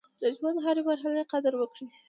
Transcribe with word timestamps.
د 0.21 0.23
ژوند 0.37 0.57
د 0.61 0.63
هرې 0.65 0.81
مرحلې 0.89 1.23
قدر 1.31 1.53
وکړئ. 1.57 1.87